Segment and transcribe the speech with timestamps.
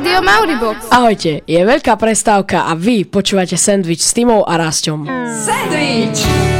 [0.00, 0.88] Rádio Mauribox.
[0.88, 5.04] Ahojte, je veľká prestávka a vy počúvate sandwich s Timou a Rasťom.
[5.44, 6.59] Sandwich!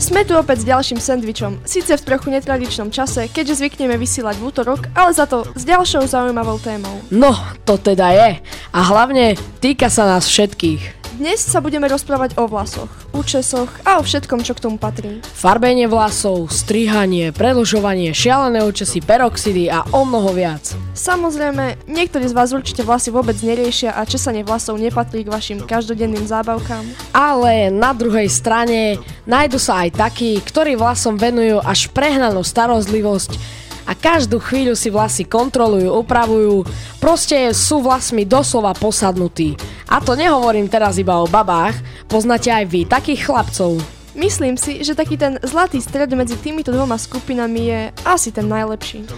[0.00, 4.48] Sme tu opäť s ďalším sendvičom, síce v trochu netradičnom čase, keďže zvykneme vysielať v
[4.48, 7.04] útorok, ale za to s ďalšou zaujímavou témou.
[7.12, 7.36] No,
[7.68, 8.40] to teda je.
[8.72, 10.99] A hlavne týka sa nás všetkých.
[11.20, 15.20] Dnes sa budeme rozprávať o vlasoch, účesoch a o všetkom, čo k tomu patrí.
[15.20, 20.72] Farbenie vlasov, strihanie, predlžovanie, šialené účesy, peroxidy a o mnoho viac.
[20.96, 26.24] Samozrejme, niektorí z vás určite vlasy vôbec neriešia a česanie vlasov nepatrí k vašim každodenným
[26.24, 26.88] zábavkám.
[27.12, 28.96] Ale na druhej strane
[29.28, 33.59] nájdu sa aj takí, ktorí vlasom venujú až prehnanú starozlivosť
[33.90, 36.62] a každú chvíľu si vlasy kontrolujú, upravujú,
[37.02, 39.58] proste sú vlasmi doslova posadnutí.
[39.90, 41.74] A to nehovorím teraz iba o babách,
[42.06, 43.82] poznáte aj vy takých chlapcov.
[44.14, 49.10] Myslím si, že taký ten zlatý stred medzi týmito dvoma skupinami je asi ten najlepší.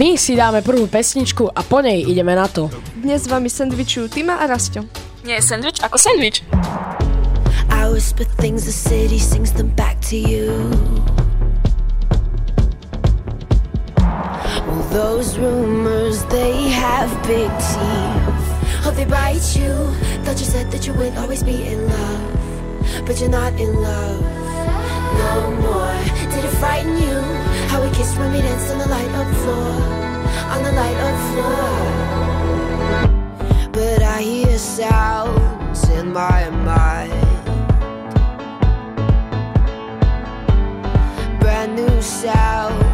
[0.00, 2.72] My si dáme prvú pesničku a po nej ideme na to.
[2.96, 4.84] Dnes s vami sendvičujú Tima a Rasťo.
[5.28, 6.40] Nie je sandwich ako sandwich.
[7.68, 10.48] I whisper things, the city sings them back to you.
[14.96, 18.46] Those rumors, they have big teeth.
[18.86, 19.74] Oh, they bite you.
[20.24, 24.22] Thought you said that you would always be in love, but you're not in love
[25.20, 25.32] no
[25.64, 25.96] more.
[26.32, 27.16] Did it frighten you?
[27.70, 29.70] How we kissed when we danced on the light up floor,
[30.54, 31.68] on the light up floor.
[33.76, 37.36] But I hear sounds in my mind.
[41.40, 42.85] brand new sounds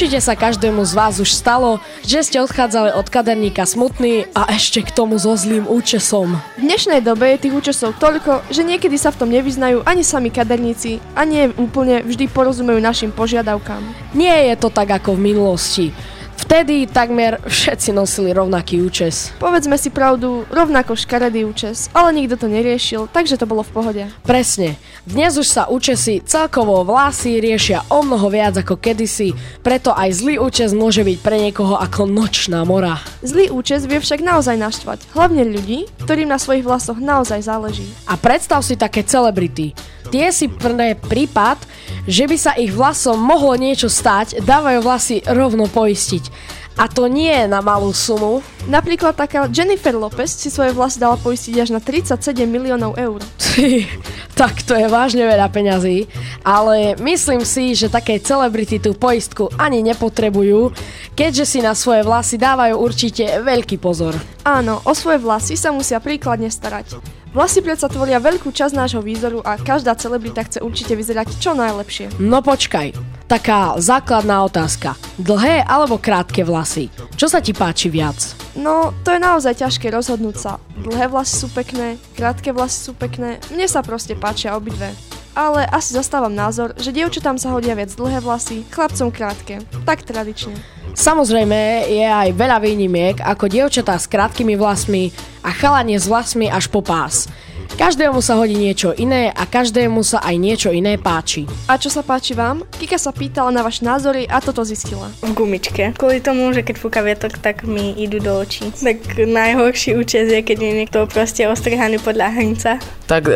[0.00, 4.80] Určite sa každému z vás už stalo, že ste odchádzali od kaderníka smutný a ešte
[4.80, 6.40] k tomu so zlým účesom.
[6.56, 10.32] V dnešnej dobe je tých účesov toľko, že niekedy sa v tom nevyznajú ani sami
[10.32, 13.84] kaderníci a nie úplne vždy porozumejú našim požiadavkám.
[14.16, 15.92] Nie je to tak ako v minulosti.
[16.40, 19.28] Vtedy takmer všetci nosili rovnaký účes.
[19.36, 24.02] Povedzme si pravdu, rovnako škaredý účes, ale nikto to neriešil, takže to bolo v pohode.
[24.24, 24.80] Presne.
[25.04, 30.40] Dnes už sa účesy celkovo vlasy riešia o mnoho viac ako kedysi, preto aj zlý
[30.40, 33.04] účes môže byť pre niekoho ako nočná mora.
[33.20, 37.84] Zlý účes vie však naozaj naštvať, hlavne ľudí, ktorým na svojich vlasoch naozaj záleží.
[38.08, 39.76] A predstav si také celebrity.
[40.10, 41.62] Tie si pre prípad,
[42.10, 46.58] že by sa ich vlasom mohlo niečo stať, dávajú vlasy rovno poistiť.
[46.74, 48.42] A to nie je na malú sumu.
[48.66, 53.22] Napríklad taká Jennifer Lopez si svoje vlasy dala poistiť až na 37 miliónov eur.
[53.38, 53.86] Ty,
[54.34, 56.10] tak to je vážne veľa peňazí,
[56.42, 60.74] ale myslím si, že také celebrity tú poistku ani nepotrebujú,
[61.14, 64.16] keďže si na svoje vlasy dávajú určite veľký pozor.
[64.42, 67.19] Áno, o svoje vlasy sa musia príkladne starať.
[67.30, 72.18] Vlasy predsa tvoria veľkú časť nášho výzoru a každá celebrita chce určite vyzerať čo najlepšie.
[72.18, 72.90] No počkaj,
[73.30, 74.98] taká základná otázka.
[75.14, 76.90] Dlhé alebo krátke vlasy?
[77.14, 78.34] Čo sa ti páči viac?
[78.58, 80.52] No, to je naozaj ťažké rozhodnúť sa.
[80.82, 84.90] Dlhé vlasy sú pekné, krátke vlasy sú pekné, mne sa proste páčia obidve.
[85.30, 89.62] Ale asi zastávam názor, že dievčatám sa hodia viac dlhé vlasy, chlapcom krátke.
[89.86, 90.79] Tak tradične.
[90.94, 95.10] Samozrejme je aj veľa výnimiek, ako dievčatá s krátkými vlasmi
[95.46, 97.30] a chalanie s vlasmi až po pás.
[97.78, 101.46] Každému sa hodí niečo iné a každému sa aj niečo iné páči.
[101.70, 102.66] A čo sa páči vám?
[102.80, 105.12] Kika sa pýtala na vaš názory a toto zistila.
[105.22, 105.94] v gumičke.
[105.94, 108.72] Kvôli tomu, že keď fúka vietok, tak mi idú do očí.
[108.74, 112.82] Tak najhorší účes je, keď je niekto proste ostrihaný podľa hrnca.
[113.10, 113.34] Tak e,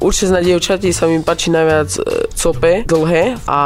[0.00, 2.00] určite na dievčati sa mi páči najviac e,
[2.32, 3.60] cope, dlhé a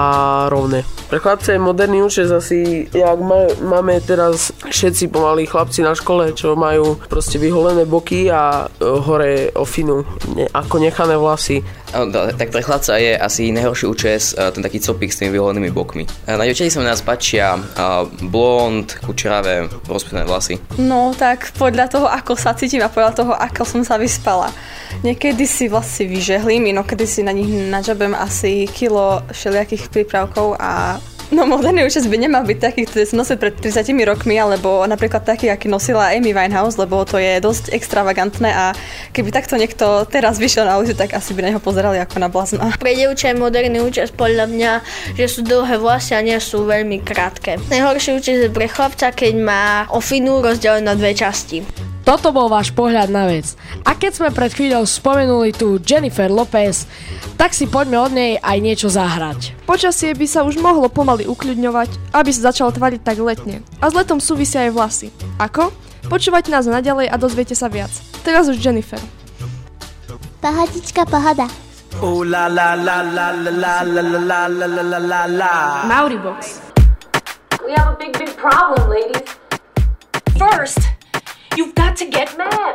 [0.50, 0.82] rovné.
[1.08, 6.34] Pre chlapce je moderný účes asi, jak ma, máme teraz všetci pomalí chlapci na škole,
[6.34, 9.54] čo majú proste vyholené boky a e, hore
[9.90, 10.04] ofinu,
[10.36, 11.64] ne, ako nechané vlasy.
[11.88, 15.70] Da- Tak pre chlapca je asi najhorší účes a, ten taký copík s tými vyholenými
[15.70, 16.04] bokmi.
[16.26, 20.54] A Na dievčati sa mi nás páčia a, blond, kučeravé, rozpísané vlasy.
[20.78, 24.52] No tak podľa toho, ako sa cítim a podľa toho, ako som sa vyspala.
[25.00, 30.96] Niekedy si vlasy vyžehlím, inokedy si na nich nadžabem asi kilo všelijakých prípravkov a
[31.28, 35.28] No moderný účes by nemal byť taký, ktorý som nosil pred 30 rokmi, alebo napríklad
[35.28, 38.72] taký, aký nosila Amy Winehouse, lebo to je dosť extravagantné a
[39.12, 42.32] keby takto niekto teraz vyšiel na ulicu, tak asi by na neho pozerali ako na
[42.32, 42.72] blázna.
[42.80, 44.72] Pre dievča je moderný účes podľa mňa,
[45.20, 47.60] že sú dlhé vlasy a nie sú veľmi krátke.
[47.68, 51.60] Najhorší účes je pre chlapca, keď má ofinu rozdelenú na dve časti.
[52.08, 53.52] Toto bol váš pohľad na vec.
[53.84, 56.88] A keď sme pred chvíľou spomenuli tu Jennifer Lopez,
[57.36, 59.52] tak si poďme od nej aj niečo zahrať.
[59.68, 63.60] Počasie by sa už mohlo pomaly ukľudňovať, aby sa začalo tvariť tak letne.
[63.84, 65.12] A s letom súvisia aj vlasy.
[65.36, 65.68] Ako?
[66.08, 67.92] Počúvajte nás naďalej a dozviete sa viac.
[68.24, 69.04] Teraz už Jennifer.
[70.40, 71.44] Pohodička, pohoda.
[72.00, 75.54] Ooh la la la la la la la la la la la la la.
[75.84, 76.64] Mauribox.
[77.60, 79.28] We have a big, big problem, ladies.
[80.40, 80.97] First,
[81.58, 82.74] you've got to get mad.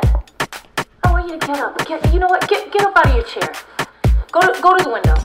[1.04, 1.88] I want you to get up.
[1.88, 2.46] Get, you know what?
[2.46, 3.50] Get, get up out of your chair.
[4.30, 5.16] Go to, go to the window.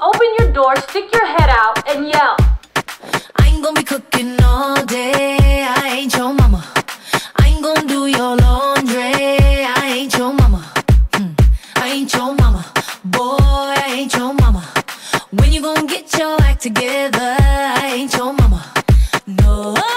[0.00, 2.36] Open your door, stick your head out, and yell.
[3.34, 5.66] I ain't gonna be cooking all day.
[5.68, 6.62] I ain't your mama.
[7.34, 9.02] I ain't gonna do your laundry.
[9.02, 10.62] I ain't your mama.
[11.14, 11.32] Hmm.
[11.74, 12.64] I ain't your mama.
[13.04, 14.62] Boy, I ain't your mama.
[15.32, 17.36] When you gonna get your act together?
[17.40, 18.62] I ain't your mama.
[19.26, 19.87] No.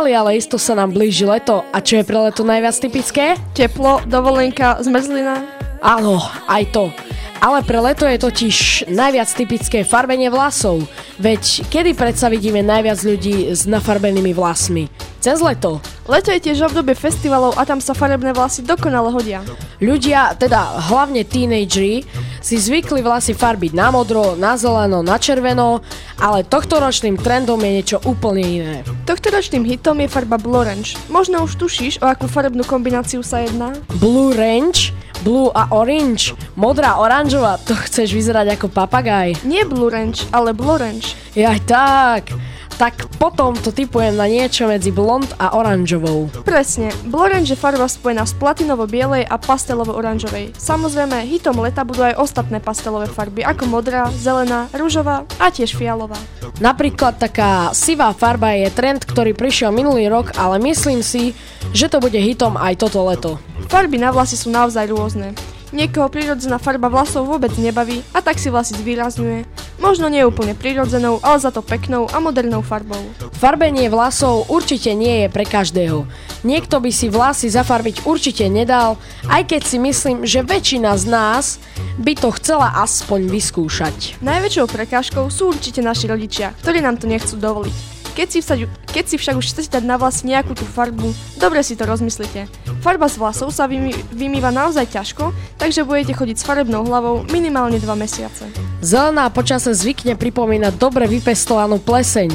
[0.00, 1.60] Pomaly, ale isto sa nám blíži leto.
[1.76, 3.36] A čo je pre leto najviac typické?
[3.52, 5.44] Teplo, dovolenka, zmrzlina.
[5.84, 6.88] Áno, aj to.
[7.36, 10.88] Ale pre leto je totiž najviac typické farbenie vlasov.
[11.20, 14.88] Veď kedy predsa vidíme najviac ľudí s nafarbenými vlasmi?
[15.20, 15.84] Cez leto.
[16.08, 19.44] Leto je tiež obdobie festivalov a tam sa farebné vlasy dokonale hodia.
[19.76, 22.08] Ľudia, teda hlavne tínejdžeri,
[22.40, 25.84] si zvykli vlasy farbiť na modro, na zeleno, na červeno,
[26.16, 28.76] ale tohtoročným trendom je niečo úplne iné.
[29.04, 30.96] Tohtoročným hitom je farba Blue Orange.
[31.12, 33.76] Možno už tušíš, o akú farebnú kombináciu sa jedná?
[34.00, 34.88] Blue Range,
[35.20, 39.36] Blue a Orange, modrá oranžová, to chceš vyzerať ako papagaj.
[39.44, 41.12] Nie Blue Orange, ale Blue Orange.
[41.36, 42.32] Jaj tak,
[42.80, 46.32] tak potom to typujem na niečo medzi blond a oranžovou.
[46.48, 50.56] Presne, Blue Orange je farba spojená s platinovo-bielej a pastelovo-oranžovej.
[50.56, 56.16] Samozrejme, hitom leta budú aj ostatné pastelové farby, ako modrá, zelená, rúžová a tiež fialová.
[56.56, 61.36] Napríklad taká sivá farba je trend, ktorý prišiel minulý rok, ale myslím si,
[61.76, 63.36] že to bude hitom aj toto leto.
[63.68, 65.36] Farby na vlasy sú naozaj rôzne.
[65.70, 69.46] Niekoho prírodzená farba vlasov vôbec nebaví a tak si vlasy zvýrazňuje.
[69.78, 72.98] Možno nie úplne prírodzenou, ale za to peknou a modernou farbou.
[73.38, 76.10] Farbenie vlasov určite nie je pre každého.
[76.42, 78.98] Niekto by si vlasy zafarbiť určite nedal,
[79.30, 81.62] aj keď si myslím, že väčšina z nás
[82.02, 84.18] by to chcela aspoň vyskúšať.
[84.26, 87.99] Najväčšou prekážkou sú určite naši rodičia, ktorí nám to nechcú dovoliť.
[88.20, 88.58] Keď si, vsať,
[88.92, 91.08] keď si však už chcete dať na vlasy nejakú tú farbu,
[91.40, 92.52] dobre si to rozmyslite.
[92.84, 97.80] Farba z vlasov sa vymy, vymýva naozaj ťažko, takže budete chodiť s farebnou hlavou minimálne
[97.80, 98.44] 2 mesiace.
[98.84, 102.28] Zelená počase zvykne pripomínať dobre vypestovanú pleseň.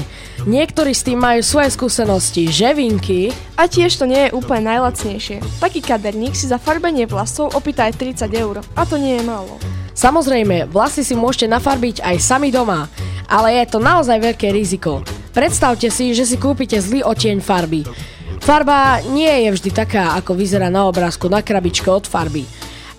[0.50, 3.30] Niektorí s tým majú svoje skúsenosti, ževinky.
[3.54, 5.62] A tiež to nie je úplne najlacnejšie.
[5.62, 8.65] Taký kaderník si za farbenie vlasov opýta aj 30 eur.
[8.74, 9.62] A to nie je málo.
[9.94, 12.89] Samozrejme, vlasy si môžete nafarbiť aj sami doma,
[13.30, 15.06] ale je to naozaj veľké riziko.
[15.36, 17.84] Predstavte si, že si kúpite zlý odtieň farby.
[18.39, 22.48] Farba nie je vždy taká, ako vyzerá na obrázku na krabičke od farby.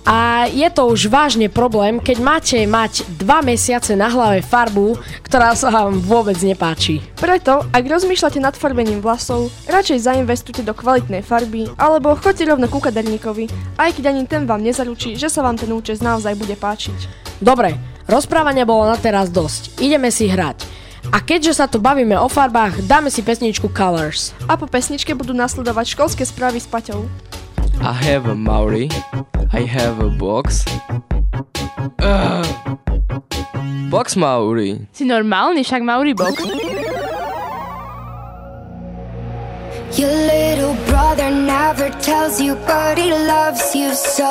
[0.05, 5.57] A je to už vážne problém, keď máte mať dva mesiace na hlave farbu, ktorá
[5.57, 7.00] sa vám vôbec nepáči.
[7.16, 12.85] Preto, ak rozmýšľate nad farbením vlasov, radšej zainvestujte do kvalitnej farby, alebo choďte rovno ku
[12.85, 13.49] kaderníkovi,
[13.81, 17.33] aj keď ani ten vám nezaručí, že sa vám ten účes naozaj bude páčiť.
[17.40, 17.75] Dobre,
[18.07, 19.81] rozprávania bolo na teraz dosť.
[19.81, 20.86] Ideme si hrať.
[21.15, 24.35] A keďže sa tu bavíme o farbách, dáme si pesničku Colors.
[24.51, 27.07] A po pesničke budú nasledovať školské správy s Paťou.
[27.83, 28.91] I have a Maori.
[29.55, 30.65] I have a box.
[32.03, 32.47] Ugh.
[33.87, 34.83] Box Maori.
[34.91, 36.43] Si normálny, však Mauri box.
[39.97, 40.46] Your little
[40.97, 44.29] brother never tells you, but he loves you so.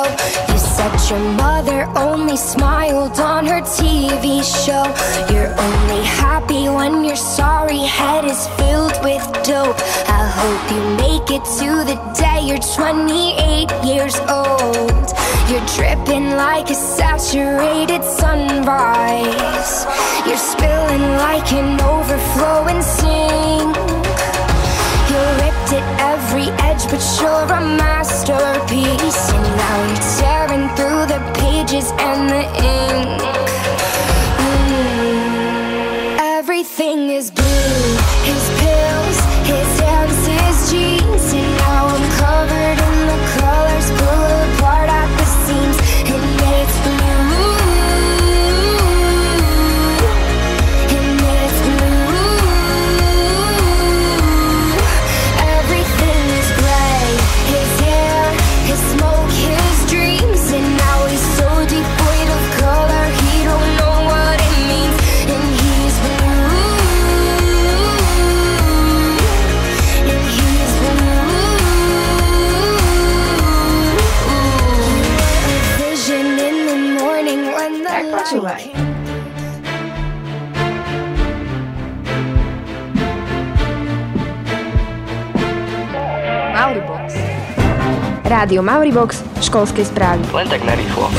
[0.50, 4.84] You said your mother only smiled on her TV show.
[5.32, 9.78] You're only happy when your sorry head is filled with dope.
[10.20, 15.06] I hope you make it to the day you're 28 years old.
[15.48, 19.74] You're dripping like a saturated sunrise.
[20.26, 23.75] You're spilling like an overflowing sink.
[26.90, 29.32] But you're a masterpiece.
[29.32, 33.35] And now you're tearing through the pages and the ink.
[88.46, 90.22] Rádio Mauribox, školské správy.
[90.30, 91.10] Len tak narýchlo.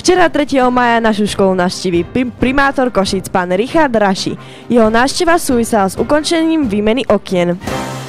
[0.00, 0.64] Včera 3.
[0.72, 4.40] maja našu školu navštíví prim- primátor Košíc pán Richard Raši.
[4.72, 7.60] Jeho návšteva súvisela s ukončením výmeny okien.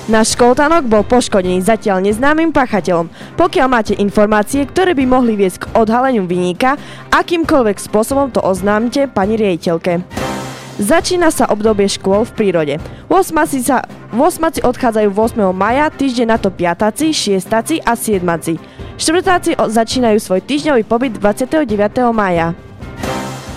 [0.08, 3.12] Náš školtanok bol poškodený zatiaľ neznámym pachateľom.
[3.36, 6.80] Pokiaľ máte informácie, ktoré by mohli viesť k odhaleniu vyníka,
[7.12, 10.00] akýmkoľvek spôsobom to oznámte pani riaditeľke.
[10.76, 12.76] Začína sa obdobie škôl v prírode.
[13.08, 13.64] 8.
[13.64, 14.64] Sa, 8.
[14.64, 15.52] odchádzajú 8.
[15.52, 17.12] maja, týždeň na to 5.
[17.12, 17.84] 6.
[17.84, 18.24] a 7.
[18.96, 21.68] Štvrtáci začínajú svoj týždňový pobyt 29.
[22.16, 22.56] maja.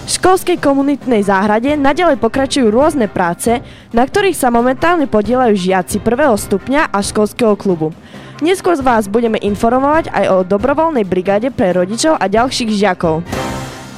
[0.09, 3.63] V školskej komunitnej záhrade nadalej pokračujú rôzne práce,
[3.95, 7.95] na ktorých sa momentálne podielajú žiaci prvého stupňa a školského klubu.
[8.43, 13.23] Neskôr z vás budeme informovať aj o dobrovoľnej brigáde pre rodičov a ďalších žiakov.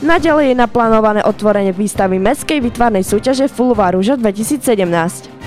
[0.04, 5.39] Naďalej je naplánované otvorenie výstavy mestskej vytvarnej súťaže Fulvá Rúža 2017.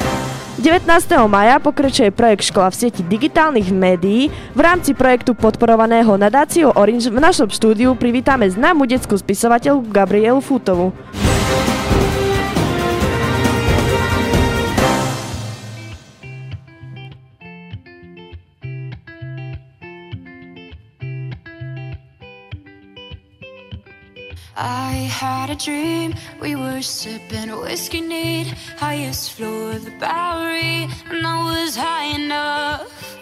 [0.54, 0.86] 19.
[1.26, 4.30] maja pokračuje projekt Škola v sieti digitálnych médií.
[4.54, 10.94] V rámci projektu podporovaného nadáciou Orange v našom štúdiu privítame známu detskú spisovateľku Gabrielu Futovu.
[24.56, 31.26] I had a dream, we were sipping whiskey neat, highest floor of the Bowery, and
[31.26, 33.13] I was high enough.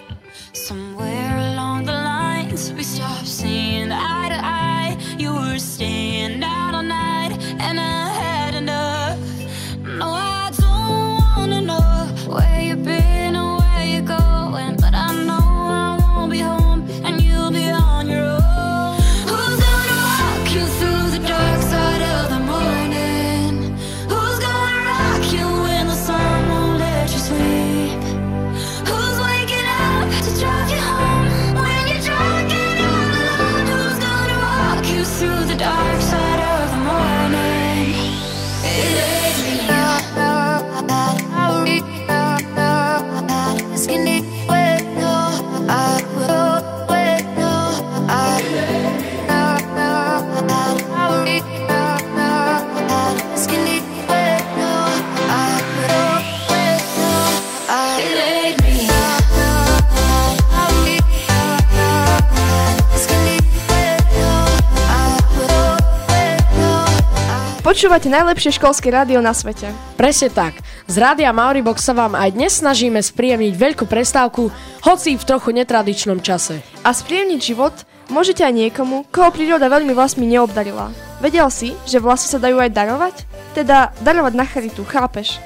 [67.71, 69.71] Počúvate najlepšie školské rádio na svete.
[69.95, 70.59] Presne tak.
[70.91, 74.51] Z Rádia Mauribox sa vám aj dnes snažíme spríjemniť veľkú prestávku,
[74.83, 76.59] hoci v trochu netradičnom čase.
[76.83, 77.71] A spríjemniť život
[78.11, 80.91] môžete aj niekomu, koho príroda veľmi vlasmi neobdarila.
[81.23, 83.15] Vedel si, že vlasy sa dajú aj darovať?
[83.55, 85.39] Teda darovať na charitu, chápeš?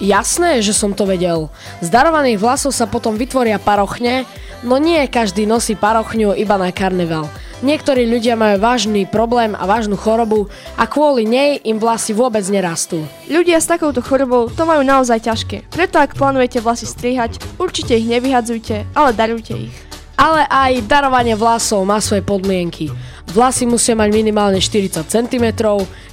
[0.00, 1.52] Jasné, že som to vedel.
[1.84, 4.24] Z darovaných vlasov sa potom vytvoria parochne,
[4.64, 7.28] no nie každý nosí parochňu iba na karneval.
[7.58, 10.46] Niektorí ľudia majú vážny problém a vážnu chorobu
[10.78, 13.02] a kvôli nej im vlasy vôbec nerastú.
[13.26, 15.66] Ľudia s takouto chorobou to majú naozaj ťažké.
[15.66, 19.74] Preto ak plánujete vlasy strihať, určite ich nevyhadzujte, ale darujte ich.
[20.14, 22.94] Ale aj darovanie vlasov má svoje podmienky.
[23.28, 25.46] Vlasy musia mať minimálne 40 cm,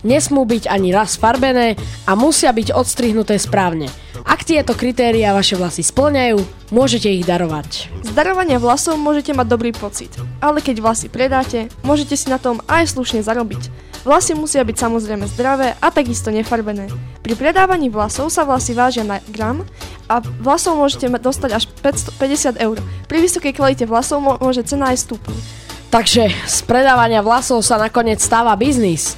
[0.04, 3.88] nesmú byť ani raz farbené a musia byť odstrihnuté správne.
[4.28, 6.44] Ak tieto kritéria vaše vlasy splňajú,
[6.76, 7.88] môžete ich darovať.
[8.04, 10.12] Z darovania vlasov môžete mať dobrý pocit,
[10.44, 13.72] ale keď vlasy predáte, môžete si na tom aj slušne zarobiť.
[14.04, 16.92] Vlasy musia byť samozrejme zdravé a takisto nefarbené.
[17.24, 19.64] Pri predávaní vlasov sa vlasy vážia na gram
[20.06, 22.78] a vlasov môžete dostať až 550 eur.
[23.10, 25.65] Pri vysokej kvalite vlasov môže cena aj stúpnuť.
[25.94, 29.16] Takže z predávania vlasov sa nakoniec stáva biznis.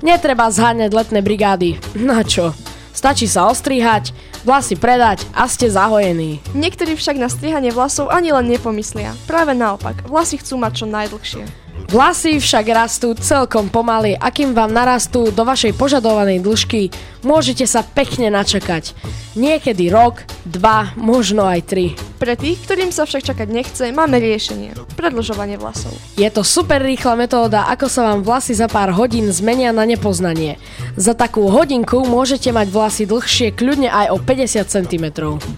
[0.00, 1.76] Netreba zháňať letné brigády.
[1.96, 2.56] Na čo?
[2.90, 4.12] Stačí sa ostrihať,
[4.42, 6.42] vlasy predať a ste zahojení.
[6.52, 9.14] Niektorí však na strihanie vlasov ani len nepomyslia.
[9.24, 11.44] Práve naopak, vlasy chcú mať čo najdlhšie.
[11.90, 17.84] Vlasy však rastú celkom pomaly a kým vám narastú do vašej požadovanej dĺžky, môžete sa
[17.84, 18.94] pekne načakať.
[19.38, 21.94] Niekedy rok, dva, možno aj tri.
[22.18, 24.74] Pre tých, ktorým sa však čakať nechce, máme riešenie.
[24.98, 25.94] Predlžovanie vlasov.
[26.18, 30.60] Je to super rýchla metóda, ako sa vám vlasy za pár hodín zmenia na nepoznanie.
[30.98, 35.04] Za takú hodinku môžete mať vlasy dlhšie kľudne aj o 50 cm.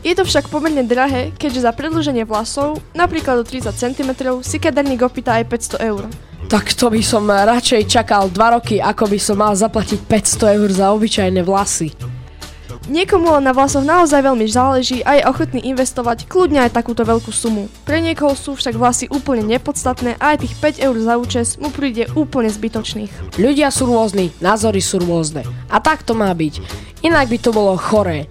[0.07, 4.11] Je to však pomerne drahé, keďže za predlženie vlasov, napríklad o 30 cm,
[4.45, 6.05] si kaderník opýta aj 500 eur.
[6.53, 10.69] Tak to by som radšej čakal 2 roky, ako by som mal zaplatiť 500 eur
[10.69, 11.97] za obyčajné vlasy.
[12.93, 17.73] Niekomu na vlasoch naozaj veľmi záleží a je ochotný investovať kľudne aj takúto veľkú sumu.
[17.89, 21.73] Pre niekoho sú však vlasy úplne nepodstatné a aj tých 5 eur za účes mu
[21.73, 23.41] príde úplne zbytočných.
[23.41, 25.49] Ľudia sú rôzni, názory sú rôzne.
[25.73, 26.61] A tak to má byť.
[27.01, 28.29] Inak by to bolo choré.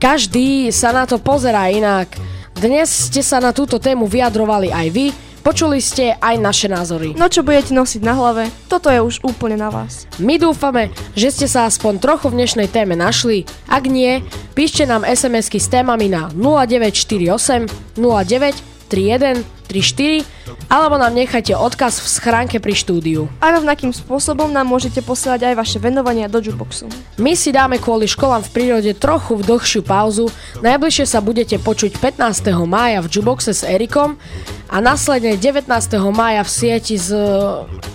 [0.00, 2.16] Každý sa na to pozerá inak.
[2.56, 5.12] Dnes ste sa na túto tému vyjadrovali aj vy,
[5.46, 7.14] Počuli ste aj naše názory.
[7.14, 10.10] No čo budete nosiť na hlave, toto je už úplne na vás.
[10.18, 13.46] My dúfame, že ste sa aspoň trochu v dnešnej téme našli.
[13.70, 14.26] Ak nie,
[14.58, 20.22] píšte nám SMS-ky s témami na 0948 09 31 34
[20.70, 23.26] alebo nám nechajte odkaz v schránke pri štúdiu.
[23.42, 26.86] A rovnakým spôsobom nám môžete posielať aj vaše venovania do jukeboxu.
[27.18, 30.30] My si dáme kvôli školám v prírode trochu v dlhšiu pauzu.
[30.62, 32.50] Najbližšie sa budete počuť 15.
[32.66, 34.18] mája v jukeboxe s Erikom
[34.66, 35.70] a následne 19.
[36.10, 37.14] mája v sieti s...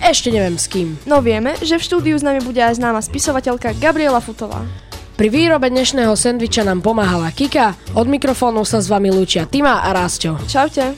[0.00, 0.96] ešte neviem s kým.
[1.04, 4.64] No vieme, že v štúdiu s nami bude aj známa spisovateľka Gabriela Futová.
[5.12, 9.92] Pri výrobe dnešného sendviča nám pomáhala Kika, od mikrofónu sa s vami lúčia Tima a
[9.92, 10.40] Rásťo.
[10.48, 10.96] Čaute.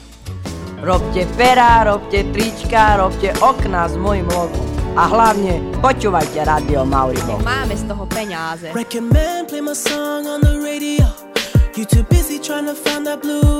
[0.79, 4.63] Robte pera, robte trička, robte okna s mojim logom.
[4.95, 7.35] A hlavne počúvajte Radio Mauribo.
[7.43, 8.71] Máme z toho peňáze.
[8.71, 11.03] Recommend play my song on the radio.
[11.75, 13.54] You too busy trying to find that blue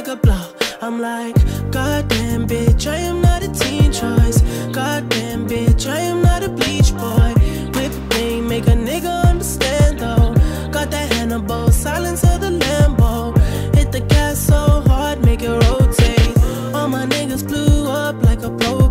[0.00, 0.46] like a blow.
[0.80, 1.36] I'm like,
[1.70, 4.40] goddamn bitch, I am not a teen choice.
[4.72, 7.34] Goddamn bitch, I am not a bleach boy.
[7.74, 10.32] Whip me, make a nigga understand though.
[10.70, 13.36] Got that Hannibal, silence of the Lambo.
[13.74, 16.74] Hit the gas so hard, make it rotate.
[16.74, 18.89] All my niggas blew up like a blow